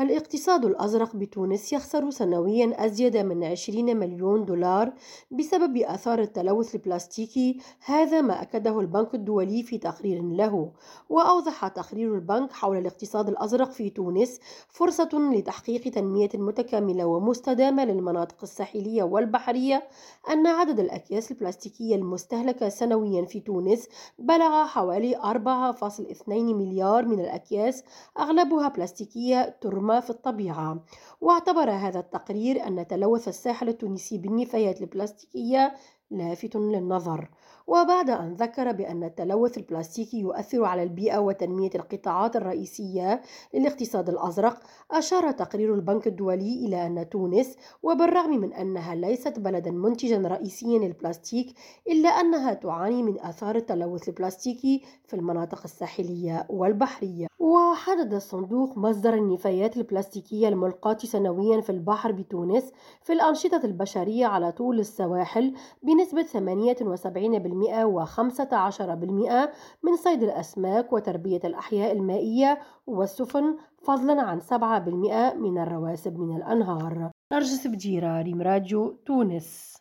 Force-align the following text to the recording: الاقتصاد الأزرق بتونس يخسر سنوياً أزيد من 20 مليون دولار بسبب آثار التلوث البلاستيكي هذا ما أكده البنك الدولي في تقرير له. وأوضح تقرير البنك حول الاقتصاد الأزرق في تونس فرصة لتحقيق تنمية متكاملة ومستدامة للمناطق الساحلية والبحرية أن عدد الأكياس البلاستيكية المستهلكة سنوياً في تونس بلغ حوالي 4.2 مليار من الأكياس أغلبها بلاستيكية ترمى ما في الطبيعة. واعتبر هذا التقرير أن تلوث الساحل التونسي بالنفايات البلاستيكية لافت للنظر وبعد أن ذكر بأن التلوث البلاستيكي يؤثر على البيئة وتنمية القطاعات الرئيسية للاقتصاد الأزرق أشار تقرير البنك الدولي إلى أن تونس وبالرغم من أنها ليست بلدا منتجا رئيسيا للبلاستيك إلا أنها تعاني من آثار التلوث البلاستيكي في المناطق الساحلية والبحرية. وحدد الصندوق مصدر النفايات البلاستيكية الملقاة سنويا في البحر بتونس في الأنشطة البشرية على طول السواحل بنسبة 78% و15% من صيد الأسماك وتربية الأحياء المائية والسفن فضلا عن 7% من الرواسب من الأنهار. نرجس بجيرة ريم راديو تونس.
الاقتصاد 0.00 0.64
الأزرق 0.64 1.16
بتونس 1.16 1.72
يخسر 1.72 2.10
سنوياً 2.10 2.86
أزيد 2.86 3.16
من 3.16 3.44
20 3.44 3.96
مليون 3.96 4.44
دولار 4.44 4.92
بسبب 5.30 5.76
آثار 5.76 6.20
التلوث 6.20 6.74
البلاستيكي 6.74 7.60
هذا 7.84 8.20
ما 8.20 8.42
أكده 8.42 8.80
البنك 8.80 9.14
الدولي 9.14 9.62
في 9.62 9.78
تقرير 9.78 10.22
له. 10.22 10.72
وأوضح 11.08 11.68
تقرير 11.68 12.14
البنك 12.14 12.52
حول 12.52 12.76
الاقتصاد 12.76 13.28
الأزرق 13.28 13.70
في 13.70 13.90
تونس 13.90 14.40
فرصة 14.68 15.08
لتحقيق 15.32 15.80
تنمية 15.80 16.30
متكاملة 16.34 17.04
ومستدامة 17.04 17.84
للمناطق 17.84 18.36
الساحلية 18.42 19.02
والبحرية 19.02 19.88
أن 20.30 20.46
عدد 20.46 20.80
الأكياس 20.80 21.30
البلاستيكية 21.30 21.96
المستهلكة 21.96 22.68
سنوياً 22.68 23.24
في 23.24 23.40
تونس 23.40 23.88
بلغ 24.18 24.66
حوالي 24.66 25.16
4.2 25.16 26.28
مليار 26.28 27.06
من 27.06 27.20
الأكياس 27.20 27.84
أغلبها 28.18 28.68
بلاستيكية 28.68 29.56
ترمى 29.60 29.87
ما 29.88 30.00
في 30.00 30.10
الطبيعة. 30.10 30.84
واعتبر 31.20 31.70
هذا 31.70 32.00
التقرير 32.00 32.66
أن 32.66 32.86
تلوث 32.86 33.28
الساحل 33.28 33.68
التونسي 33.68 34.18
بالنفايات 34.18 34.80
البلاستيكية 34.80 35.74
لافت 36.10 36.56
للنظر 36.56 37.30
وبعد 37.66 38.10
أن 38.10 38.34
ذكر 38.34 38.72
بأن 38.72 39.04
التلوث 39.04 39.58
البلاستيكي 39.58 40.20
يؤثر 40.20 40.64
على 40.64 40.82
البيئة 40.82 41.18
وتنمية 41.18 41.70
القطاعات 41.74 42.36
الرئيسية 42.36 43.22
للاقتصاد 43.54 44.08
الأزرق 44.08 44.60
أشار 44.90 45.30
تقرير 45.30 45.74
البنك 45.74 46.06
الدولي 46.06 46.66
إلى 46.66 46.86
أن 46.86 47.08
تونس 47.08 47.56
وبالرغم 47.82 48.30
من 48.30 48.52
أنها 48.52 48.94
ليست 48.94 49.38
بلدا 49.38 49.70
منتجا 49.70 50.18
رئيسيا 50.18 50.78
للبلاستيك 50.78 51.54
إلا 51.88 52.08
أنها 52.08 52.54
تعاني 52.54 53.02
من 53.02 53.20
آثار 53.20 53.56
التلوث 53.56 54.08
البلاستيكي 54.08 54.82
في 55.06 55.16
المناطق 55.16 55.60
الساحلية 55.64 56.46
والبحرية. 56.48 57.26
وحدد 57.38 58.14
الصندوق 58.14 58.78
مصدر 58.78 59.14
النفايات 59.14 59.76
البلاستيكية 59.76 60.48
الملقاة 60.48 60.98
سنويا 60.98 61.60
في 61.60 61.70
البحر 61.70 62.12
بتونس 62.12 62.72
في 63.02 63.12
الأنشطة 63.12 63.60
البشرية 63.64 64.26
على 64.26 64.52
طول 64.52 64.80
السواحل 64.80 65.54
بنسبة 65.98 66.22
78% 66.22 67.84
و15% 67.84 69.48
من 69.82 69.96
صيد 69.96 70.22
الأسماك 70.22 70.92
وتربية 70.92 71.40
الأحياء 71.44 71.92
المائية 71.92 72.58
والسفن 72.86 73.56
فضلا 73.82 74.22
عن 74.22 74.40
7% 74.40 74.54
من 75.36 75.58
الرواسب 75.58 76.18
من 76.18 76.36
الأنهار. 76.36 77.10
نرجس 77.32 77.66
بجيرة 77.66 78.22
ريم 78.22 78.42
راديو 78.42 78.90
تونس. 79.06 79.76